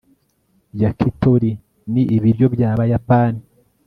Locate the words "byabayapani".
2.55-3.41